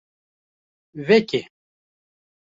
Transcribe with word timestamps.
Veke. 1.07 1.41